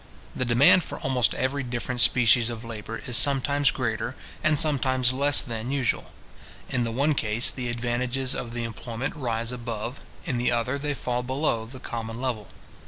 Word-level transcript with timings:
The 0.35 0.45
demand 0.45 0.83
for 0.83 0.97
almost 1.01 1.35
every 1.35 1.61
different 1.61 2.01
species 2.01 2.49
of 2.49 2.63
labour 2.63 3.03
is 3.05 3.15
sometimes 3.17 3.69
greater, 3.69 4.15
and 4.43 4.57
sometimes 4.57 5.13
less 5.13 5.41
than 5.43 5.71
usual. 5.71 6.09
In 6.71 6.83
the 6.83 6.91
one 6.91 7.13
case, 7.13 7.51
the 7.51 7.69
advantages 7.69 8.33
of 8.33 8.49
the 8.51 8.63
employment 8.63 9.15
rise 9.15 9.51
above, 9.51 10.01
in 10.25 10.39
the 10.39 10.51
other 10.51 10.79
they 10.79 10.95
fall 10.95 11.21
below 11.21 11.67
the 11.67 11.79
common 11.79 12.19
level. 12.19 12.47